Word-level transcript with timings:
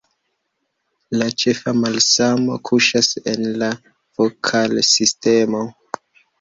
La 1.21 1.27
ĉefa 1.43 1.73
malsamo 1.83 2.57
kuŝas 2.71 3.11
en 3.35 3.47
la 3.63 3.71
vokalsistemo. 4.23 5.65